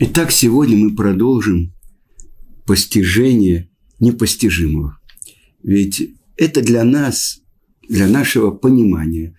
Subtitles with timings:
[0.00, 1.74] Итак, сегодня мы продолжим
[2.64, 4.96] постижение непостижимого.
[5.64, 7.40] Ведь это для нас,
[7.88, 9.36] для нашего понимания,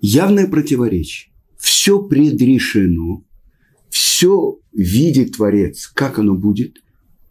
[0.00, 1.32] явное противоречие.
[1.58, 3.24] Все предрешено,
[3.90, 6.76] все видит Творец, как оно будет,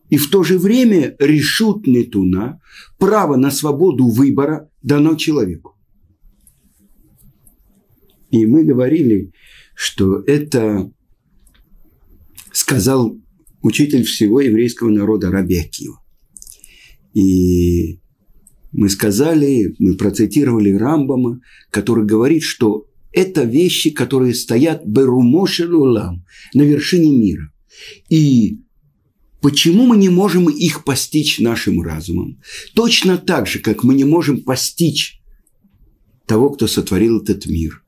[0.10, 2.60] и в то же время решут Нетуна,
[2.98, 5.78] право на свободу выбора дано человеку.
[8.30, 9.32] И мы говорили,
[9.74, 10.92] что это
[12.54, 13.18] сказал
[13.62, 16.00] учитель всего еврейского народа Раби Акива.
[17.14, 18.00] И
[18.72, 27.16] мы сказали, мы процитировали Рамбама, который говорит, что это вещи, которые стоят берумошелулам, на вершине
[27.16, 27.52] мира.
[28.10, 28.60] И
[29.42, 32.40] почему мы не можем их постичь нашим разумом?
[32.74, 35.22] Точно так же, как мы не можем постичь
[36.26, 37.83] того, кто сотворил этот мир.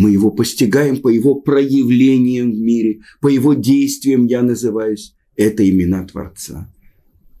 [0.00, 5.14] Мы его постигаем по его проявлениям в мире, по его действиям я называюсь.
[5.36, 6.72] Это имена Творца.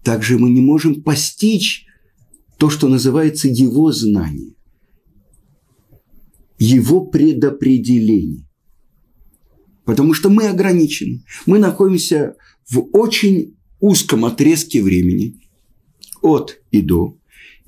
[0.04, 1.86] Также мы не можем постичь
[2.58, 4.56] то, что называется его знание,
[6.58, 8.46] его предопределение.
[9.86, 11.24] Потому что мы ограничены.
[11.46, 12.36] Мы находимся
[12.68, 15.40] в очень узком отрезке времени
[16.20, 17.16] от и до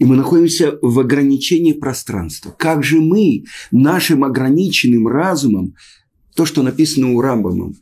[0.03, 2.53] и мы находимся в ограничении пространства.
[2.59, 5.77] Как же мы нашим ограниченным разумом,
[6.35, 7.73] то, что написано у Рамбама,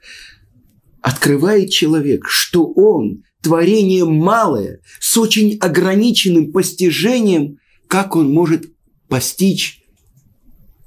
[1.00, 8.70] открывает человек, что он творение малое, с очень ограниченным постижением, как он может
[9.08, 9.82] постичь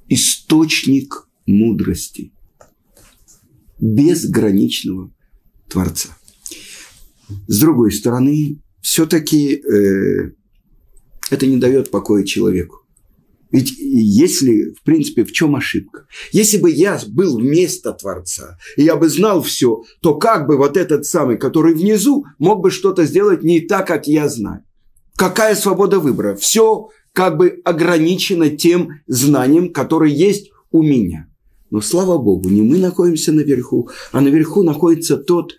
[0.10, 2.32] источник мудрости
[3.80, 5.12] безграничного
[5.68, 6.16] Творца.
[7.48, 10.34] С другой стороны, все-таки э,
[11.34, 12.80] это не дает покоя человеку.
[13.52, 16.08] Ведь если, в принципе, в чем ошибка?
[16.32, 20.76] Если бы я был вместо Творца, и я бы знал все, то как бы вот
[20.76, 24.64] этот самый, который внизу, мог бы что-то сделать не так, как я знаю?
[25.16, 26.36] Какая свобода выбора?
[26.36, 31.28] Все как бы ограничено тем знанием, которое есть у меня.
[31.70, 35.54] Но слава Богу, не мы находимся наверху, а наверху находится тот,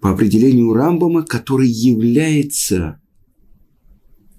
[0.00, 3.00] по определению Рамбама, который является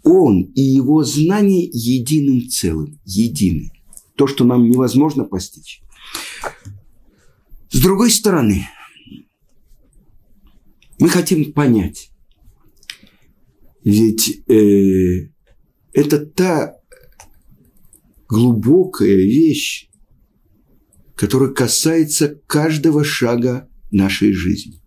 [0.03, 3.71] он и его знание единым целым, едины.
[4.15, 5.81] То, что нам невозможно постичь.
[7.69, 8.67] С другой стороны,
[10.99, 12.11] мы хотим понять,
[13.83, 15.29] ведь э,
[15.93, 16.75] это та
[18.27, 19.89] глубокая вещь,
[21.15, 24.81] которая касается каждого шага нашей жизни.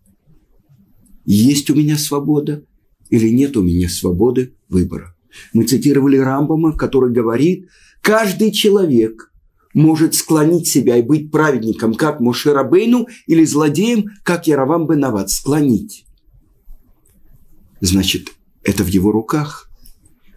[1.24, 2.64] Есть у меня свобода
[3.10, 5.15] или нет у меня свободы выбора.
[5.53, 7.69] Мы цитировали Рамбама, который говорит,
[8.00, 9.31] каждый человек
[9.75, 16.05] может склонить себя и быть праведником, как Мошерабейну, или злодеем, как Яровам Бенават, склонить.
[17.81, 18.28] Значит,
[18.65, 19.69] это в его руках.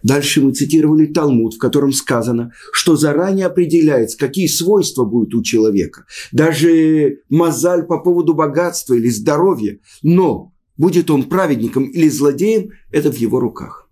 [0.02, 6.06] Дальше мы цитировали Талмуд, в котором сказано, что заранее определяется, какие свойства будут у человека.
[6.32, 9.80] Даже мозаль по поводу богатства или здоровья.
[10.02, 13.85] Но будет он праведником или злодеем, это в его руках.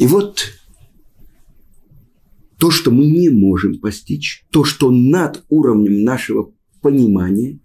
[0.00, 0.46] И вот
[2.58, 7.60] то, что мы не можем постичь, то, что над уровнем нашего понимания,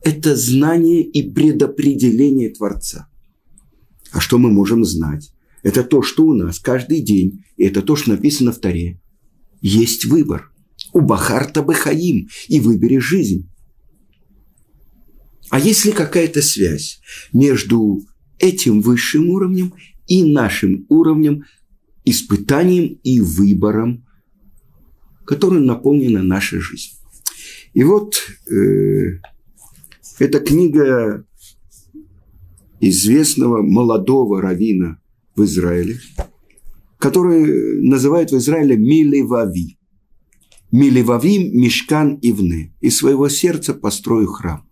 [0.00, 3.06] это знание и предопределение Творца.
[4.12, 5.34] А что мы можем знать?
[5.62, 8.98] Это то, что у нас каждый день, и это то, что написано в Таре.
[9.60, 10.50] Есть выбор.
[10.94, 13.50] У Бахарта Бахаим, и выбери жизнь.
[15.50, 17.02] А есть ли какая-то связь
[17.34, 18.00] между
[18.38, 19.74] этим высшим уровнем
[20.06, 21.44] и нашим уровнем
[22.04, 24.04] испытанием и выбором,
[25.24, 26.92] которым наполнена наша жизнь.
[27.72, 28.16] И вот
[28.50, 29.20] э,
[30.18, 31.26] эта книга
[32.80, 34.98] известного молодого равина
[35.34, 35.98] в Израиле,
[36.98, 39.78] который называют в Израиле Милевави.
[40.70, 42.74] Милевави Мишкан Ивны.
[42.80, 44.66] Из своего сердца построю храм.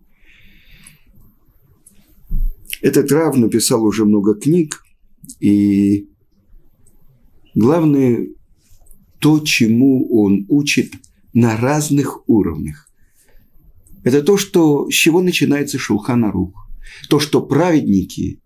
[2.81, 4.83] Этот Рав написал уже много книг,
[5.39, 6.09] и
[7.55, 8.27] Главное
[9.19, 10.93] то, чему он учит
[11.33, 12.89] на разных уровнях.
[14.03, 16.67] Это то, что, с чего начинается Шулхана Рух.
[17.09, 18.41] То, что праведники,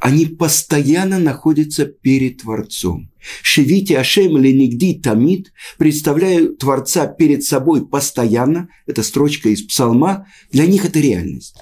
[0.00, 3.10] они постоянно находятся перед Творцом.
[3.42, 10.84] Шевити Ашем Ленигди Тамид, представляю Творца перед собой постоянно, это строчка из Псалма, для них
[10.84, 11.56] это реальность.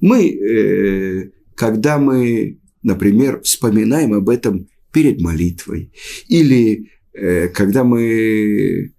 [0.00, 5.92] Мы, э, когда мы, например, вспоминаем об этом перед молитвой
[6.28, 8.92] или э, когда мы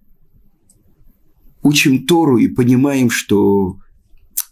[1.62, 3.78] учим Тору и понимаем, что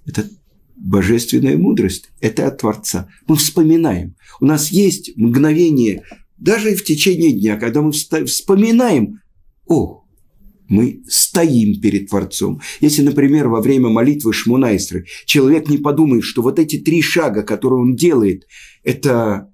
[0.06, 0.28] это
[0.74, 3.08] божественная мудрость, это от Творца.
[3.28, 4.16] Мы вспоминаем.
[4.40, 6.02] У нас есть мгновение,
[6.38, 9.20] даже в течение дня, когда мы вспоминаем,
[9.66, 10.04] о,
[10.68, 12.60] мы стоим перед Творцом.
[12.80, 17.80] Если, например, во время молитвы Шмунайстры человек не подумает, что вот эти три шага, которые
[17.80, 18.46] он делает,
[18.82, 19.50] это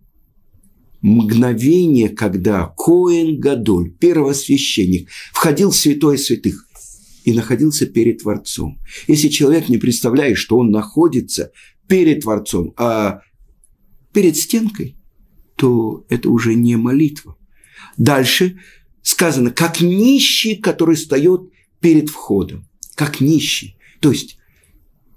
[1.03, 6.67] мгновение, когда Коэн Гадоль, первосвященник, входил в святое святых
[7.25, 8.81] и находился перед Творцом.
[9.07, 11.53] Если человек не представляет, что он находится
[11.87, 13.21] перед Творцом, а
[14.13, 14.97] перед стенкой,
[15.57, 17.37] то это уже не молитва.
[17.97, 18.59] Дальше
[19.03, 21.43] сказано, как нищий, который встает
[21.81, 22.69] перед входом.
[22.95, 23.77] Как нищий.
[24.01, 24.39] То есть,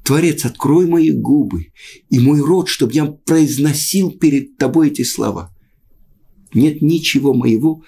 [0.03, 1.67] Творец, открой мои губы
[2.09, 5.52] и мой рот, чтобы я произносил перед тобой эти слова.
[6.53, 7.83] Нет ничего моего,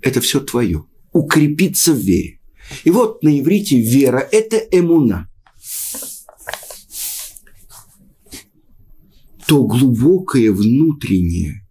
[0.00, 0.84] это все твое.
[1.12, 2.40] Укрепиться в вере.
[2.84, 5.28] И вот на иврите вера– это эмуна.
[9.46, 11.66] То глубокое внутреннее,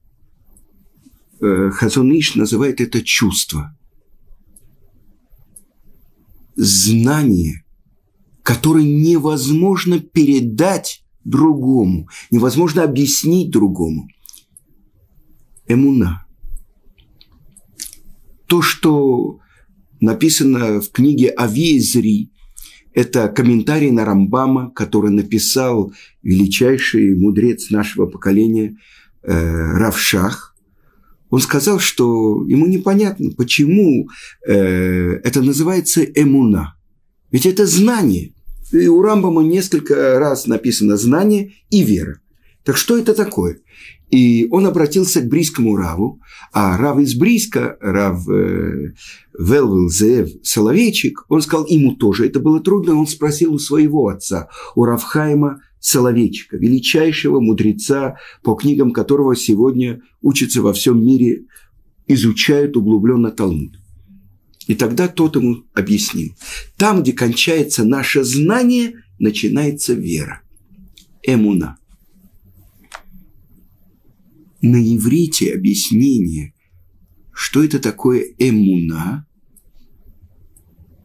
[1.41, 3.75] э, Хазуныш называет это чувство.
[6.55, 7.65] Знание,
[8.43, 14.07] которое невозможно передать другому, невозможно объяснить другому.
[15.67, 16.25] Эмуна.
[18.47, 19.39] То, что
[20.03, 22.29] написано в книге Авиезри.
[22.93, 28.77] Это комментарий на Рамбама, который написал величайший мудрец нашего поколения
[29.23, 30.55] э, Равшах.
[31.29, 34.09] Он сказал, что ему непонятно, почему
[34.45, 34.53] э,
[35.23, 36.75] это называется эмуна.
[37.31, 38.33] Ведь это знание.
[38.71, 42.19] И у Рамбама несколько раз написано знание и вера.
[42.63, 43.59] Так что это такое?
[44.09, 46.21] И он обратился к Брийскому Раву,
[46.53, 48.93] а Рав из Брийска, Рав э,
[49.37, 54.49] Велвел Зеев Соловейчик, он сказал, ему тоже это было трудно, он спросил у своего отца,
[54.75, 61.45] у Равхайма Соловейчика, величайшего мудреца, по книгам которого сегодня учатся во всем мире,
[62.07, 63.79] изучают углубленно Талмуд.
[64.67, 66.33] И тогда тот ему объяснил.
[66.77, 70.41] Там, где кончается наше знание, начинается вера.
[71.23, 71.77] Эмуна–
[74.63, 76.53] на иврите объяснение,
[77.33, 79.27] что это такое эмуна,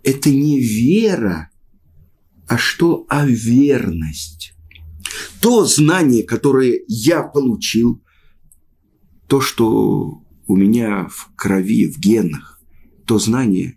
[0.05, 1.51] это не вера,
[2.47, 4.55] а что, а верность.
[5.41, 8.01] То знание, которое я получил,
[9.27, 12.61] то, что у меня в крови, в генах,
[13.07, 13.77] то знание,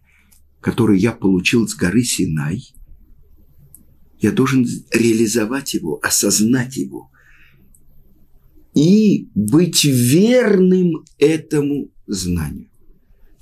[0.62, 2.72] которое я получил с горы Синай,
[4.19, 7.11] я должен реализовать его, осознать его
[8.74, 12.68] и быть верным этому знанию.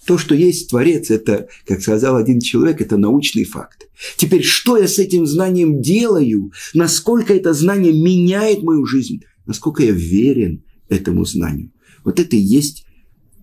[0.06, 3.88] То, что есть Творец, это, как сказал один человек, это научный факт.
[4.18, 6.52] Теперь, что я с этим знанием делаю?
[6.74, 9.22] Насколько это знание меняет мою жизнь?
[9.46, 11.72] Насколько я верен этому знанию?
[12.04, 12.86] Вот это и есть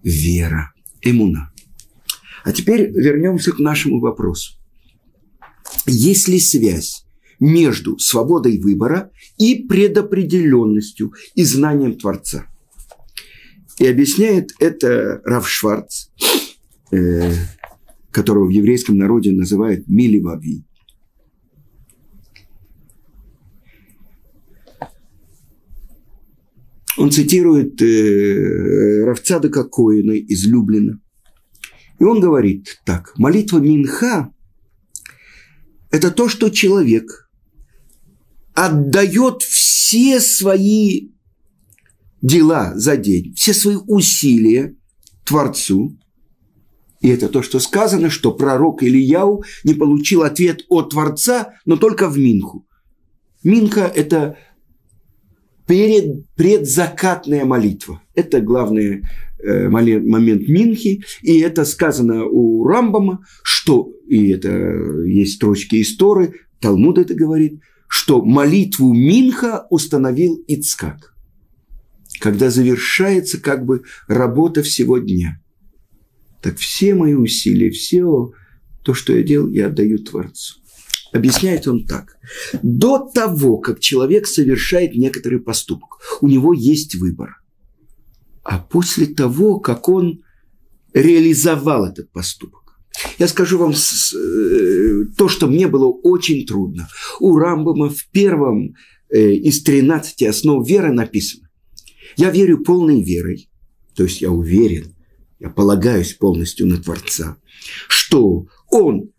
[0.03, 0.73] вера,
[1.03, 1.53] эмуна.
[2.43, 4.55] А теперь вернемся к нашему вопросу.
[5.87, 7.06] Есть ли связь
[7.41, 12.47] между свободой выбора и предопределенностью и знанием Творца.
[13.79, 16.09] И объясняет это Рав Шварц,
[16.93, 17.33] э,
[18.11, 20.65] которого в еврейском народе называют Миливави.
[26.97, 30.99] Он цитирует э, Равцадыка Коина из Люблина.
[31.99, 33.13] И он говорит так.
[33.19, 34.33] Молитва Минха–
[35.91, 37.25] это то, что человек–
[38.57, 41.11] отдает все свои
[42.23, 44.75] дела за день, все свои усилия
[45.25, 45.97] Творцу.
[47.03, 52.09] И это то, что сказано, что пророк Ильяу не получил ответ от Творца, но только
[52.09, 52.67] в Минху.
[53.45, 54.39] Минха– это
[55.67, 58.03] перед, предзакатная молитва.
[58.15, 59.05] Это главный
[59.39, 61.05] э, момент Минхи.
[61.21, 64.49] И это сказано у Рамбама, что, и это
[65.05, 71.15] есть строчки истории, Талмуд это говорит– что молитву Минха установил Ицкак,
[72.21, 75.43] когда завершается как бы работа всего дня.
[76.43, 78.33] Так все мои усилия, все
[78.85, 80.61] то, что я делал, я отдаю Творцу.
[81.13, 82.17] Объясняет он так.
[82.63, 87.41] До того, как человек совершает некоторый поступок, у него есть выбор.
[88.43, 90.23] А после того, как он
[90.93, 92.66] реализовал этот поступок,
[93.19, 96.89] я скажу вам э, то, что мне было очень трудно.
[97.21, 98.75] У Рамбама в первом
[99.11, 101.49] э, из 13 основ веры написано.
[102.17, 103.51] Я верю полной верой,
[103.95, 104.95] то есть я уверен,
[105.39, 107.37] я полагаюсь полностью на Творца,
[107.89, 109.11] что Он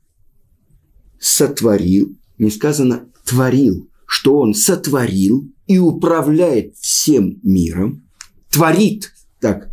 [1.20, 8.08] сотворил, не сказано творил, что Он сотворил и управляет всем миром,
[8.50, 9.70] творит, так,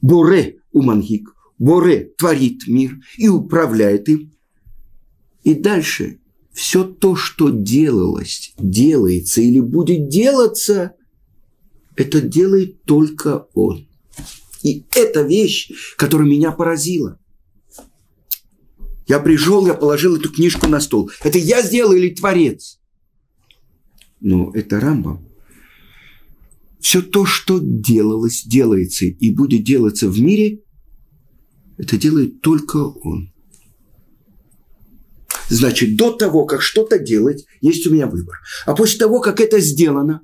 [0.00, 4.32] Боре Умангик, Боре творит мир и управляет им.
[5.42, 6.20] И дальше
[6.52, 10.94] все то, что делалось, делается или будет делаться,
[11.96, 13.88] это делает только Он.
[14.62, 17.18] И это вещь, которая меня поразила.
[19.06, 21.10] Я пришел, я положил эту книжку на стол.
[21.22, 22.78] Это я сделал или Творец?
[24.20, 25.26] Но это Рамбам.
[26.80, 30.60] Все то, что делалось, делается и будет делаться в мире,
[31.78, 33.32] это делает только Он.
[35.48, 38.36] Значит, до того, как что-то делать, есть у меня выбор.
[38.66, 40.20] А после того, как это сделано,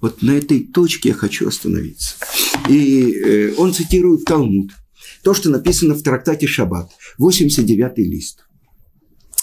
[0.00, 2.16] вот на этой точке я хочу остановиться.
[2.68, 4.72] И э, он цитирует Талмуд.
[5.22, 8.44] То, что написано в трактате Шаббат, 89-й лист.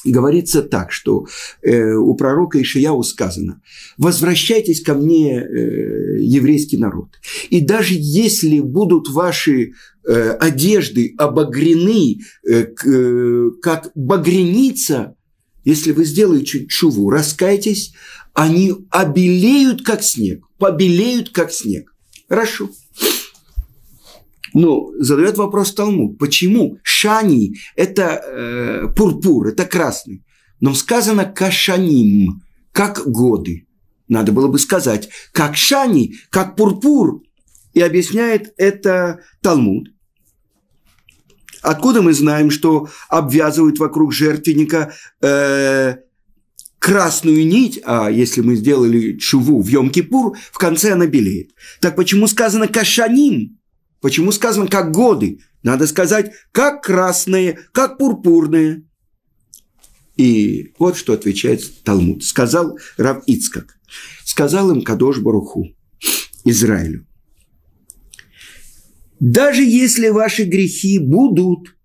[0.06, 1.26] Говорится так, что
[1.62, 3.62] э, у пророка Ишияу сказано,
[3.98, 7.10] возвращайтесь ко мне, э, еврейский народ.
[7.50, 9.74] И даже если будут ваши
[10.08, 15.16] э, одежды обогрены, э, э, как багреница,
[15.66, 17.94] если вы сделаете чуву, раскайтесь,
[18.34, 21.94] они обелеют, как снег, побелеют, как снег.
[22.30, 22.70] Хорошо.
[24.58, 30.26] Но задает вопрос Талмуд, почему шани– это э, пурпур, это красный,
[30.60, 33.68] но сказано кашаним, как годы.
[34.08, 37.22] Надо было бы сказать, как шани, как пурпур.
[37.74, 39.90] И объясняет это Талмуд.
[41.62, 45.98] Откуда мы знаем, что обвязывают вокруг жертвенника э,
[46.80, 51.52] красную нить, а если мы сделали чуву в Йом-Кипур, в конце она белеет.
[51.80, 53.57] Так почему сказано кашаним?
[54.02, 55.40] Почему сказано как годы?
[55.64, 58.84] Надо сказать как красные, как пурпурные.
[60.16, 62.24] И вот что отвечает Талмуд.
[62.24, 63.78] Сказал Рав Ицкак.
[64.24, 65.76] Сказал им Кадош Баруху,
[66.44, 67.06] Израилю.
[69.20, 71.76] Даже если ваши грехи будут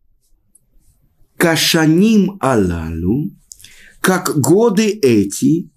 [1.37, 3.31] кашаним алалу,
[4.01, 5.71] как годы эти,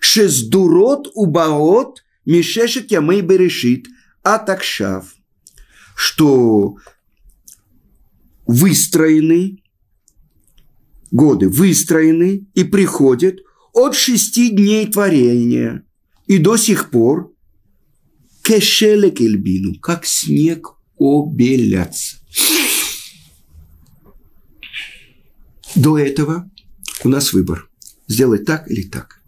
[0.00, 3.86] шездурот убаот мишешет ямей берешит,
[4.22, 5.14] атакшав–
[5.94, 6.76] что
[8.46, 9.62] выстроены,
[11.10, 13.40] годы выстроены и приходят
[13.72, 15.84] от шести дней творения
[16.26, 17.32] и до сих пор
[18.42, 22.16] кешелек эльбину, как снег обелятся.
[25.74, 26.50] До этого
[27.04, 27.68] у нас выбор–
[28.06, 29.22] сделать так или так.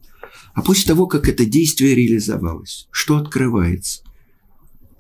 [0.55, 4.03] А после того, как это действие реализовалось, что открывается?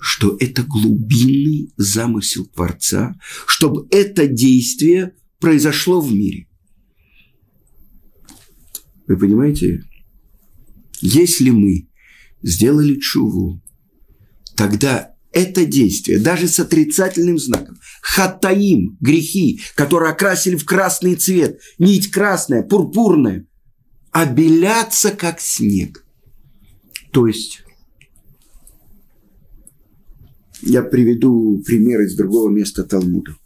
[0.04, 6.46] Что это глубинный замысел Творца, чтобы это действие произошло в мире.
[9.06, 9.82] Вы понимаете,
[11.00, 11.88] если мы
[12.42, 13.62] сделали чуву,
[14.56, 22.11] тогда это действие, даже с отрицательным знаком, хатаим, грехи, которые окрасили в красный цвет, нить
[22.11, 23.46] красная, пурпурная,
[24.12, 26.04] обелятся как снег.
[27.11, 27.63] То есть
[30.62, 33.37] я приведу пример из другого места Талмуда.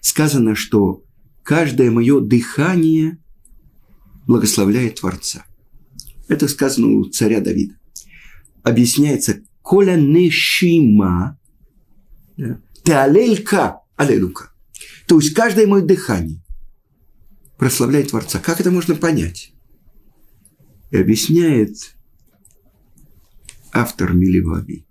[0.00, 1.04] Сказано, что
[1.42, 3.18] каждое мое дыхание
[4.26, 5.44] благословляет Творца.
[6.28, 7.74] Это сказано у царя Давида.
[8.62, 11.38] Объясняется, коля нешима,
[12.84, 14.52] теалелька, алелука.
[15.06, 16.42] То есть каждое мое дыхание
[17.58, 18.38] прославляет Творца.
[18.38, 19.52] Как это можно понять?
[20.90, 21.96] И объясняет
[23.72, 24.86] автор Миливави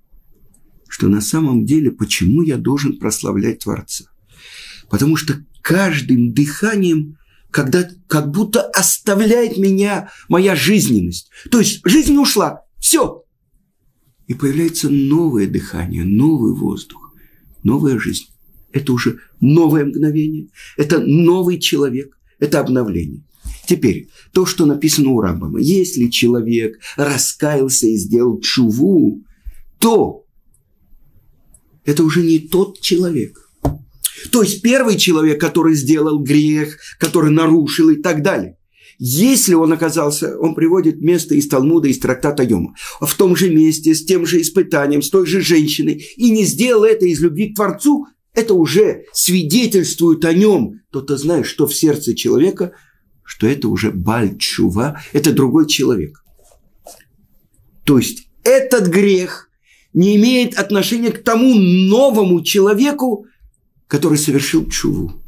[0.91, 4.05] что на самом деле почему я должен прославлять Творца?
[4.89, 7.17] Потому что каждым дыханием
[7.49, 11.29] когда как будто оставляет меня моя жизненность.
[11.49, 13.25] То есть жизнь ушла, все.
[14.27, 17.13] И появляется новое дыхание, новый воздух,
[17.63, 18.27] новая жизнь.
[18.71, 23.23] Это уже новое мгновение, это новый человек, это обновление.
[23.67, 25.59] Теперь, то, что написано у Рамбама.
[25.59, 29.23] Если человек раскаялся и сделал чуву,
[29.77, 30.25] то
[31.85, 33.49] это уже не тот человек.
[34.31, 38.57] То есть первый человек, который сделал грех, который нарушил и так далее.
[39.03, 43.95] Если он оказался, он приводит место из Талмуда, из трактата Йома, в том же месте,
[43.95, 47.55] с тем же испытанием, с той же женщиной, и не сделал это из любви к
[47.55, 50.81] Творцу, это уже свидетельствует о нем.
[50.91, 52.73] То-то знает, что в сердце человека,
[53.23, 56.23] что это уже бальчува, это другой человек.
[57.85, 59.49] То есть этот грех
[59.93, 63.25] не имеет отношения к тому новому человеку,
[63.87, 65.21] который совершил чуву.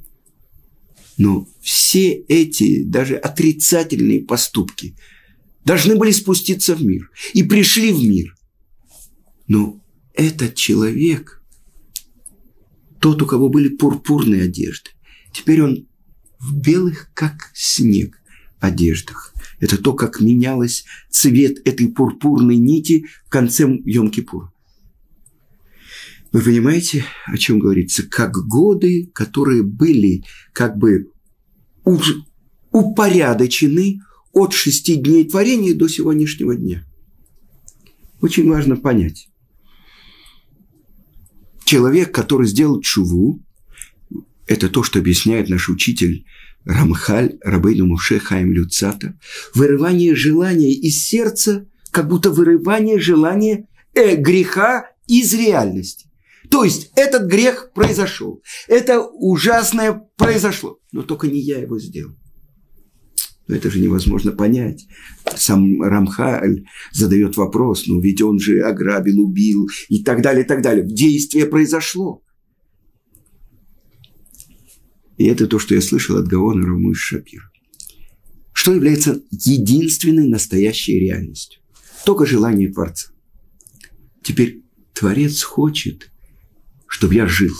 [1.18, 4.96] Но все эти даже отрицательные поступки
[5.66, 8.36] должны были спуститься в мир и пришли в мир.
[9.48, 9.82] Но
[10.14, 11.44] этот человек,
[13.00, 14.92] тот, у кого были пурпурные одежды,
[15.32, 15.88] теперь он
[16.40, 18.20] в белых, как снег,
[18.60, 19.34] одеждах.
[19.60, 24.53] Это то, как менялось цвет этой пурпурной нити в конце Йом-Кипура.
[26.34, 28.02] Вы понимаете, о чем говорится?
[28.10, 31.12] Как годы, которые были как бы
[32.72, 34.00] упорядочены
[34.32, 36.84] от шести дней творения до сегодняшнего дня.
[38.20, 39.30] Очень важно понять.
[41.66, 43.46] Человек, который сделал чуву,
[44.48, 46.26] это то, что объясняет наш учитель
[46.66, 49.20] Рамхаль, Рабейну Муше Хаим Люцата,
[49.54, 56.08] вырывание желания из сердца, как будто вырывание желания э, греха из реальности.
[56.54, 62.16] То есть этот грех произошел, это ужасное произошло, но только не я его сделал.
[63.48, 64.86] Но это же невозможно понять.
[65.36, 70.62] Сам Рамхаль задает вопрос, ну ведь он же ограбил, убил и так далее, и так
[70.62, 70.86] далее.
[70.86, 72.24] Действие произошло.
[75.18, 77.50] И это то, что я слышал от Гаона Рамыш Шапира.
[78.54, 81.64] Что является единственной настоящей реальностью?
[82.06, 83.10] Только желание Творца.
[84.22, 84.62] Теперь
[84.94, 86.13] Творец хочет,
[86.94, 87.56] чтобы я жил.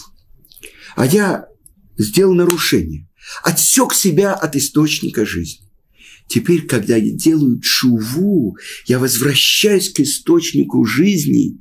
[0.96, 1.48] А я
[1.98, 3.10] сделал нарушение,
[3.44, 5.68] отсек себя от источника жизни.
[6.28, 11.58] Теперь, когда я делаю чуву, я возвращаюсь к источнику жизни,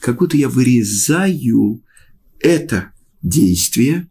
[0.00, 1.82] как будто я вырезаю
[2.40, 2.92] это
[3.22, 4.06] действие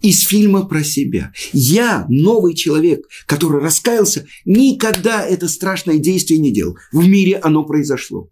[0.00, 1.34] из фильма про себя.
[1.52, 6.78] Я, новый человек, который раскаялся, никогда это страшное действие не делал.
[6.92, 8.30] В мире оно произошло.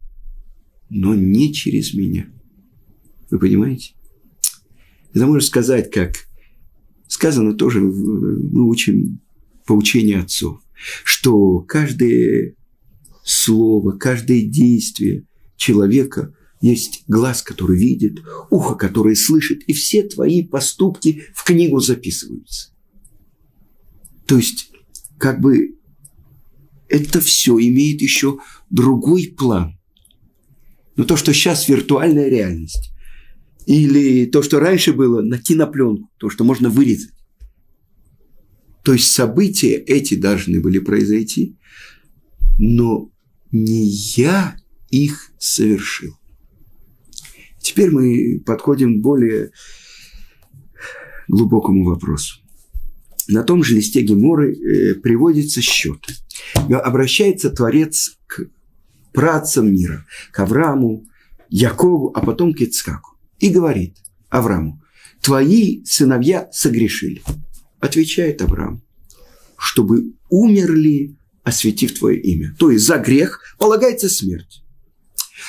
[0.88, 2.32] Но не через меня.
[3.32, 3.94] Вы понимаете?
[5.14, 6.28] Это можно сказать, как
[7.08, 9.20] сказано тоже, мы учим
[9.66, 10.61] по учению отцов,
[11.02, 12.57] что каждое
[13.24, 15.24] слово, каждое действие
[15.57, 22.74] человека есть глаз, который видит, ухо, которое слышит, и все твои поступки в книгу записываются.
[24.26, 24.70] То есть,
[25.16, 25.78] как бы
[26.90, 29.78] это все имеет еще другой план.
[30.96, 32.91] Но то, что сейчас виртуальная реальность,
[33.66, 37.12] или то, что раньше было на кинопленку, то, что можно вырезать.
[38.83, 41.57] То есть события эти должны были произойти,
[42.59, 43.11] но
[43.53, 44.57] не я
[44.90, 46.16] их совершил.
[47.61, 49.53] Теперь мы подходим к более
[51.29, 52.40] глубокому вопросу.
[53.29, 56.05] На том же листе Геморы э, приводится счет.
[56.68, 58.46] Обращается Творец к
[59.12, 61.07] працам мира, к Аврааму,
[61.48, 63.12] Якову, а потом к Ицкаку.
[63.42, 63.96] И говорит
[64.31, 64.81] Аврааму,
[65.20, 67.22] твои сыновья согрешили.
[67.81, 68.85] Отвечает Авраам,
[69.59, 72.55] чтобы умерли, осветив твое имя.
[72.57, 74.62] То есть за грех полагается смерть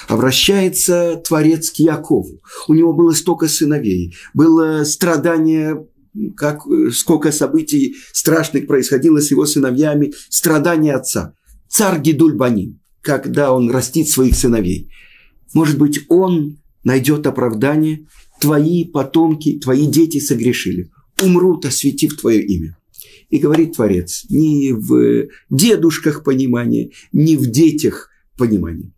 [0.08, 2.42] обращается Творец к Якову.
[2.68, 5.88] У него было столько сыновей, было страдание,
[6.36, 11.36] как, сколько событий страшных происходило с его сыновьями, страдания отца.
[11.70, 14.90] Царь Гидульбанин, когда он растит своих сыновей.
[15.54, 18.08] Может быть, он найдет оправдание,
[18.40, 20.92] твои потомки, твои дети согрешили,
[21.22, 22.78] умрут, осветив твое имя.
[23.30, 28.94] И говорит Творец, не в дедушках понимания, не в детях понимания.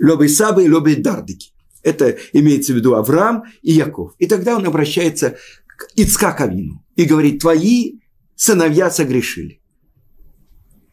[0.00, 1.52] Лобей Сабы и Лобей Дардыки.
[1.82, 4.12] Это имеется в виду Авраам и Яков.
[4.18, 8.00] И тогда он обращается к Ицкаковину и говорит, твои
[8.34, 9.60] сыновья согрешили.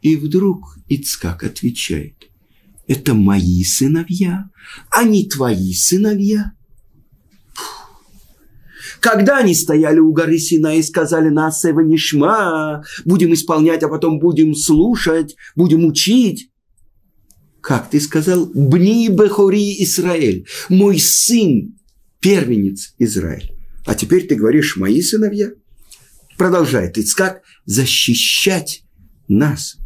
[0.02, 2.30] И вдруг Ицкак отвечает,
[2.88, 4.50] это мои сыновья,
[4.90, 6.54] а не твои сыновья.
[9.00, 14.56] Когда они стояли у горы Сина и сказали нас Нишма, будем исполнять, а потом будем
[14.56, 16.50] слушать, будем учить,
[17.62, 21.78] как ты сказал, Бни Бехори Израиль, мой сын,
[22.20, 23.52] первенец Израиль.
[23.86, 25.52] А теперь ты говоришь, мои сыновья.
[26.38, 28.84] Продолжает Ицкак защищать
[29.28, 29.78] нас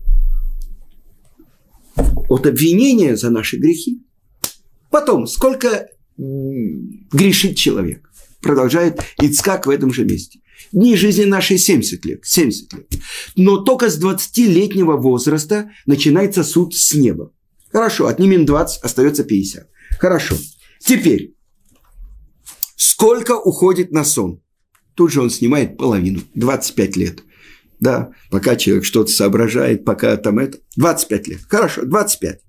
[2.29, 4.03] от обвинения за наши грехи.
[4.89, 8.09] Потом, сколько грешит человек?
[8.41, 10.39] Продолжает Ицкак в этом же месте.
[10.71, 12.87] Дни жизни нашей 70 лет, 70 лет.
[13.35, 17.31] Но только с 20-летнего возраста начинается суд с неба.
[17.71, 19.69] Хорошо, отнимем 20, остается 50.
[19.99, 20.35] Хорошо.
[20.79, 21.35] Теперь,
[22.75, 24.41] сколько уходит на сон?
[24.95, 27.23] Тут же он снимает половину, 25 лет.
[27.79, 31.39] Да, пока человек что-то соображает, пока там это, 25 лет.
[31.47, 32.41] Хорошо, 25.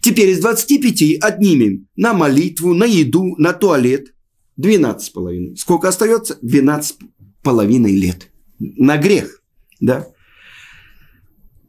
[0.00, 4.12] Теперь из 25 отнимем на молитву, на еду, на туалет.
[4.56, 5.56] 12 с половиной.
[5.56, 6.38] Сколько остается?
[6.42, 6.96] 12
[7.42, 8.30] половиной лет.
[8.58, 9.42] На грех.
[9.80, 10.06] Да?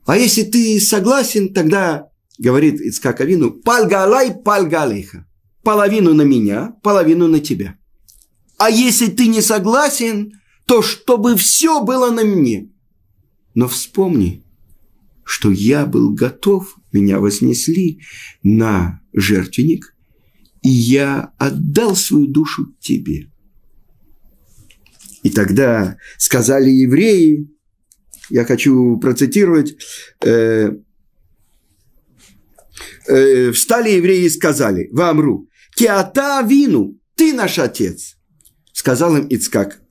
[0.06, 5.28] А если ты согласен, тогда, говорит Ицкак Авину, пальгалай пальгалейха.
[5.64, 7.76] Половину на меня, половину на тебя.
[8.58, 12.70] А если ты не согласен, то чтобы все было на мне.
[13.56, 14.44] Но вспомни,
[15.24, 18.02] что я был готов, меня вознесли
[18.44, 19.96] на жертвенник,
[20.62, 23.32] и я отдал свою душу тебе.
[25.24, 27.50] И тогда сказали евреи,
[28.30, 29.76] я хочу процитировать,
[30.26, 30.72] э,
[33.08, 38.18] э, встали евреи и сказали, Вамру, Киата вину, ты наш отец.
[38.74, 39.82] Сказал им Ицкак,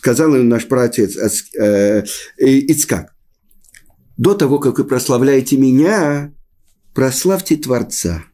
[0.00, 1.14] сказал им наш праотец
[1.54, 2.04] э,
[2.38, 3.14] э, Ицкак,
[4.16, 6.32] до того, как вы прославляете меня,
[6.94, 8.24] прославьте Творца.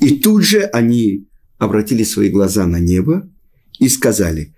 [0.00, 3.28] И тут же они обратили свои глаза на небо
[3.78, 4.56] и сказали,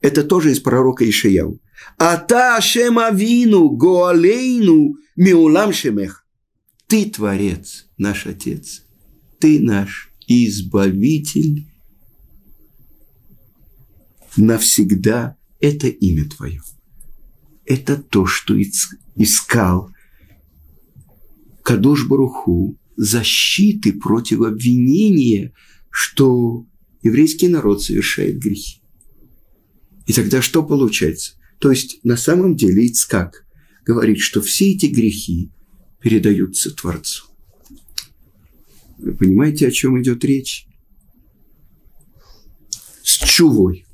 [0.00, 1.60] это тоже из пророка Ишаяу.
[1.96, 6.24] Ата Шема Вину Гоалейну Миулам Шемех.
[6.86, 8.84] Ты Творец, наш Отец.
[9.40, 11.66] Ты наш Избавитель
[14.36, 15.36] навсегда.
[15.58, 16.62] Это имя Твое.
[17.64, 18.54] Это то, что
[19.16, 19.90] искал
[21.62, 25.52] Кадош Баруху защиты против обвинения,
[25.90, 26.66] что
[27.02, 28.80] еврейский народ совершает грехи.
[30.06, 31.34] И тогда что получается?
[31.58, 33.46] То есть на самом деле Ицкак
[33.84, 35.50] говорит, что все эти грехи
[36.00, 37.27] передаются Творцу.
[38.98, 40.66] Вы понимаете, о чем идет речь?
[43.02, 43.86] С чувой.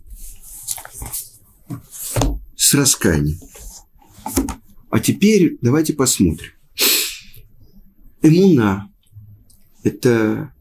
[2.57, 3.39] С раскаянием.
[4.91, 6.51] А теперь давайте посмотрим.
[8.23, 8.91] Эмуна–
[9.83, 10.55] это,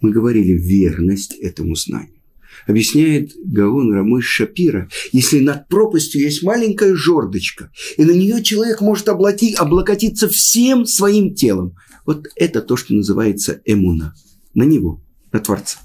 [0.00, 2.20] мы говорили, верность этому знанию.
[2.66, 9.08] Объясняет Гаон Рамыш Шапира, если над пропастью есть маленькая жердочка, и на нее человек может
[9.08, 11.74] облати, облокотиться всем своим телом,
[12.06, 14.14] вот это то, что называется эмуна.
[14.54, 15.78] На него, на Творца.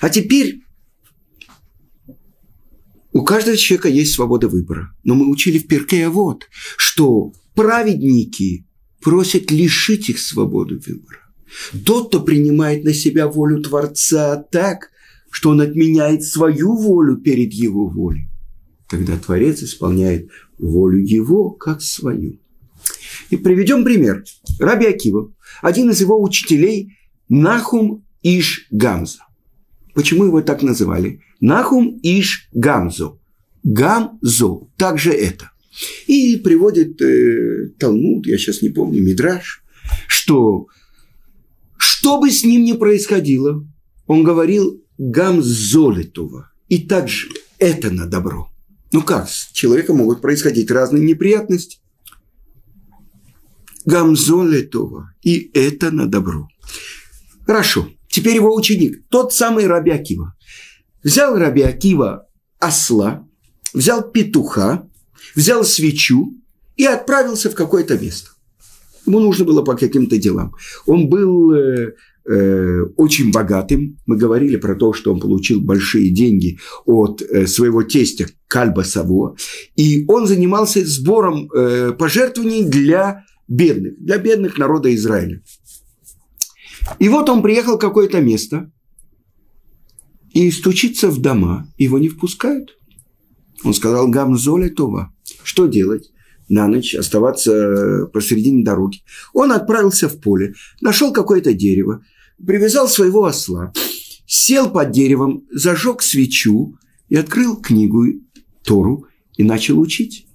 [0.00, 0.62] А теперь
[3.12, 4.94] у каждого человека есть свобода выбора.
[5.02, 6.44] Но мы учили в Перке вот,
[6.76, 8.66] что праведники
[9.00, 11.20] просят лишить их свободы выбора.
[11.84, 14.90] Тот, кто принимает на себя волю Творца так,
[15.30, 18.28] что он отменяет свою волю перед его волей,
[18.88, 22.38] тогда Творец исполняет волю его как свою.
[23.30, 24.24] И приведем пример.
[24.58, 26.96] Раби Акива, один из его учителей,
[27.28, 29.20] Нахум Иш Гамза.
[29.94, 31.20] Почему его так называли?
[31.40, 33.18] Нахум Иш Гамзо.
[33.62, 34.68] Гамзо.
[34.76, 35.50] Также это.
[36.06, 39.62] И приводит э, Талмуд, я сейчас не помню, Мидраш,
[40.06, 40.66] что
[41.76, 43.66] что бы с ним ни происходило,
[44.06, 46.52] он говорил Гамзолетова.
[46.68, 48.48] И также это на добро.
[48.92, 51.78] Ну как, с человеком могут происходить разные неприятности.
[53.86, 55.14] Гамзолетова.
[55.22, 56.48] И это на добро.
[57.46, 57.88] Хорошо.
[58.08, 60.34] Теперь его ученик, тот самый Раби Акива.
[61.02, 62.26] Взял Раби Акива
[62.58, 63.26] осла,
[63.72, 64.88] взял петуха,
[65.34, 66.34] взял свечу
[66.76, 68.30] и отправился в какое-то место.
[69.06, 70.54] Ему нужно было по каким-то делам.
[70.86, 71.94] Он был э,
[72.28, 73.98] э, очень богатым.
[74.06, 79.36] Мы говорили про то, что он получил большие деньги от э, своего тестя Кальба Саво.
[79.76, 85.42] И он занимался сбором э, пожертвований для бедных, для бедных народа Израиля.
[86.98, 88.70] И вот он приехал в какое-то место
[90.32, 92.76] и стучится в дома, его не впускают.
[93.64, 95.12] Он сказал, Гамзоле Това.
[95.42, 96.12] Что делать?
[96.48, 99.00] На ночь оставаться посередине дороги.
[99.32, 102.04] Он отправился в поле, нашел какое-то дерево,
[102.44, 103.72] привязал своего осла,
[104.26, 106.78] сел под деревом, зажег свечу
[107.08, 108.04] и открыл книгу
[108.62, 109.06] Тору
[109.36, 110.26] и начал учить.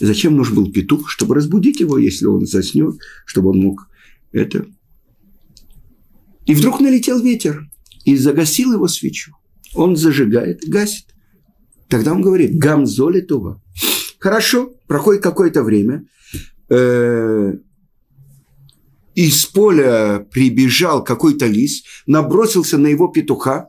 [0.00, 1.10] Зачем нужен был петух?
[1.10, 3.88] Чтобы разбудить его, если он заснет, чтобы он мог
[4.32, 4.66] это.
[6.46, 7.68] И вдруг налетел ветер
[8.04, 9.32] и загасил его свечу.
[9.74, 11.06] Он зажигает, гасит.
[11.88, 13.60] Тогда он говорит, гамзоли това.
[14.18, 16.06] Хорошо, проходит какое-то время.
[16.70, 17.54] Э,
[19.14, 23.68] из поля прибежал какой-то лис, набросился на его петуха,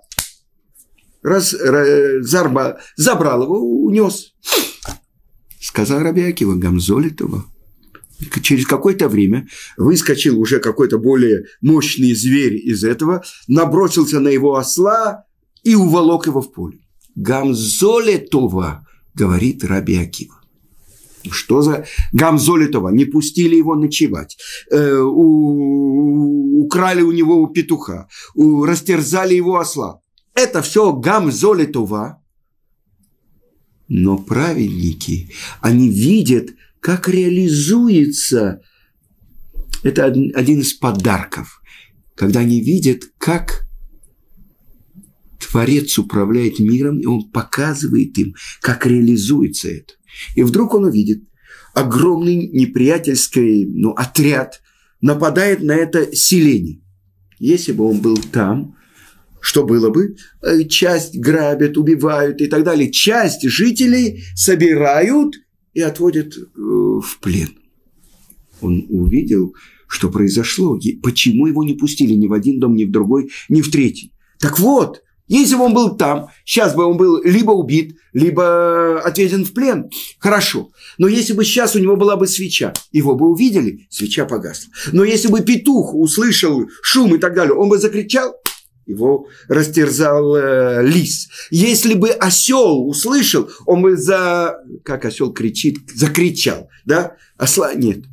[1.24, 4.34] раз, раз, забрал его, унес.
[5.71, 7.45] Сказал Рабиакива, Гамзолитова.
[8.43, 15.23] Через какое-то время выскочил уже какой-то более мощный зверь из этого, набросился на его осла
[15.63, 16.79] и уволок его в поле.
[17.15, 20.12] Гамзолетова, говорит Раби.
[21.29, 22.89] Что за Гамзолитова?
[22.89, 24.38] Не пустили его ночевать.
[24.71, 28.10] Э, у, украли у него петуха.
[28.36, 30.01] У, растерзали его осла.
[30.34, 32.20] Это все Гамзолитова.
[33.93, 38.62] Но праведники, они видят, как реализуется
[39.84, 41.62] это один из подарков,
[42.15, 43.67] когда они видят, как
[45.41, 49.95] Творец управляет миром, и он показывает им, как реализуется это.
[50.36, 51.25] И вдруг он увидит,
[51.73, 54.62] огромный неприятельский ну, отряд
[55.01, 56.80] нападает на это селение.
[57.39, 58.77] Если бы он был там,
[59.41, 60.15] что было бы?
[60.41, 62.91] Э, часть грабят, убивают и так далее.
[62.91, 65.36] Часть жителей собирают
[65.73, 67.49] и отводят э, в плен.
[68.62, 69.56] Он увидел,
[69.88, 73.71] что произошло, почему его не пустили ни в один дом, ни в другой, ни в
[73.71, 74.13] третий.
[74.39, 79.45] Так вот, если бы он был там, сейчас бы он был либо убит, либо отведен
[79.45, 79.89] в плен.
[80.19, 80.71] Хорошо.
[80.97, 84.69] Но если бы сейчас у него была бы свеча, его бы увидели, свеча погасла.
[84.91, 88.36] Но если бы петух услышал шум и так далее, он бы закричал,
[88.91, 91.30] его растерзал э, лис.
[91.49, 94.56] Если бы осел услышал, он бы за...
[94.84, 95.80] Как осел кричит?
[95.93, 96.69] Закричал.
[96.86, 97.15] Да?
[97.38, 98.06] Осла нет.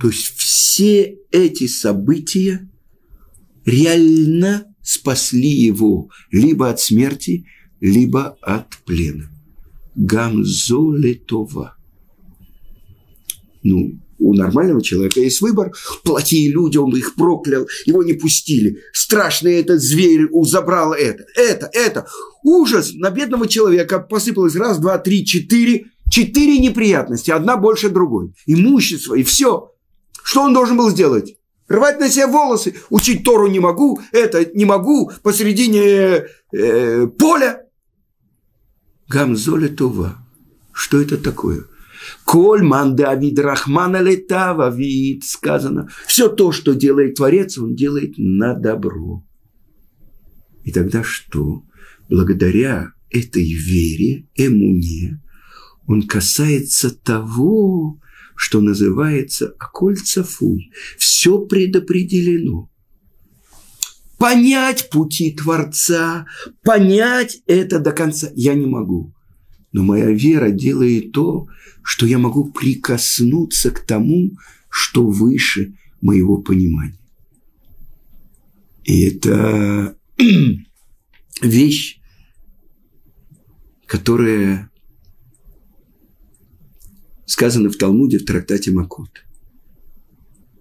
[0.00, 2.68] То есть все эти события
[3.64, 7.46] реально спасли его либо от смерти,
[7.80, 9.30] либо от плена.
[9.94, 11.76] Гамзолетова.
[13.62, 15.72] Ну, у нормального человека есть выбор.
[16.04, 18.78] Плохие люди, он их проклял, его не пустили.
[18.92, 22.06] Страшный этот зверь забрал это, это, это.
[22.44, 25.86] Ужас на бедного человека посыпалось раз, два, три, четыре.
[26.10, 28.34] Четыре неприятности, одна больше другой.
[28.44, 29.72] Имущество и все.
[30.22, 31.36] Что он должен был сделать?
[31.68, 37.62] Рвать на себе волосы, учить Тору не могу, это не могу, посередине э, поля.
[39.08, 40.18] Гамзоля Това.
[40.74, 41.64] Что это такое?
[42.24, 45.88] Коль ман Давид Рахмана летава вид, сказано.
[46.06, 49.24] Все то, что делает Творец, он делает на добро.
[50.64, 51.64] И тогда что?
[52.08, 55.20] Благодаря этой вере, эмуне,
[55.86, 58.00] он касается того,
[58.36, 60.72] что называется окольцафуй.
[60.98, 62.70] Все предопределено.
[64.18, 66.26] Понять пути Творца,
[66.62, 69.12] понять это до конца я не могу.
[69.72, 71.48] Но моя вера делает то,
[71.82, 74.32] что я могу прикоснуться к тому,
[74.68, 76.98] что выше моего понимания.
[78.84, 79.96] И это
[81.42, 82.00] вещь,
[83.86, 84.70] которая
[87.26, 89.24] сказано в Талмуде в трактате Макот.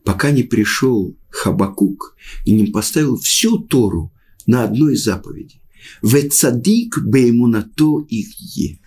[0.04, 4.12] Пока не пришел Хабакук и не поставил всю Тору
[4.48, 5.62] на одной заповеди.
[6.02, 8.81] Вецадик беймунато их е.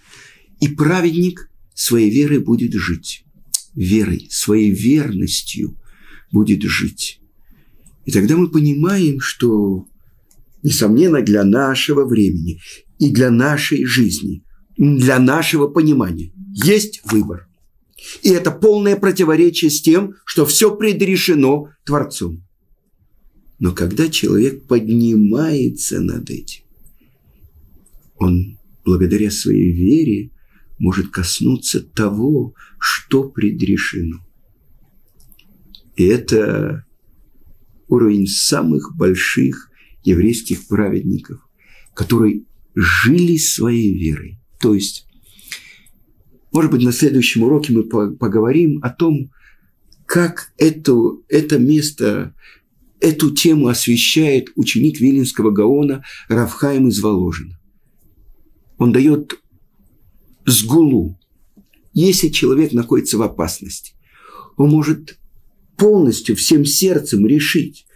[0.60, 3.24] И праведник своей верой будет жить.
[3.74, 5.76] Верой, своей верностью
[6.30, 7.20] будет жить.
[8.04, 9.86] И тогда мы понимаем, что,
[10.62, 12.60] несомненно, для нашего времени
[12.98, 14.44] и для нашей жизни,
[14.76, 17.48] для нашего понимания есть выбор–
[18.22, 22.44] и это полное противоречие с тем, что все предрешено Творцом.
[23.58, 26.64] Но когда человек поднимается над этим,
[28.16, 30.30] он благодаря своей вере
[30.84, 34.18] может коснуться того, что предрешено.
[35.96, 36.84] И это
[37.88, 39.70] уровень самых больших
[40.02, 41.40] еврейских праведников,
[41.94, 42.42] которые
[42.74, 44.38] жили своей верой.
[44.60, 45.06] То есть
[46.54, 49.32] может быть, на следующем уроке мы поговорим о том,
[50.06, 52.32] как эту, это место,
[53.00, 57.58] эту тему освещает ученик Виленского Гаона Равхаим из Воложина.
[58.78, 59.40] Он дает
[60.46, 61.18] сгулу.
[61.92, 63.94] Если человек находится в опасности,
[64.56, 65.18] он может
[65.76, 67.86] полностью, всем сердцем решить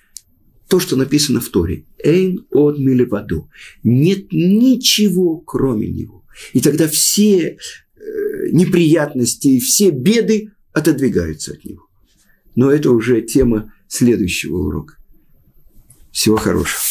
[0.69, 1.87] то, что написано в Торе.
[2.03, 3.49] Эйн от милеваду.
[3.83, 6.25] Нет ничего, кроме него.
[6.53, 7.59] И тогда все
[8.53, 11.87] неприятности и все беды отодвигаются от него.
[12.55, 14.97] Но это уже тема следующего урока.
[16.13, 16.83] Всего хорошего.